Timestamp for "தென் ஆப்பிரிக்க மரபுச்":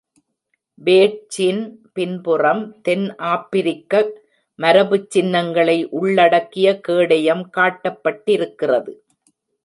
2.81-5.05